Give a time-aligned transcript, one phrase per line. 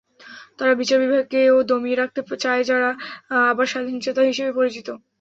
[0.57, 2.89] তারা বিচার বিভাগকেও দমিয়ে রাখতে চায়, যারা
[3.49, 4.87] আবার স্বাধীনচেতা হিসেবে পরিচিত।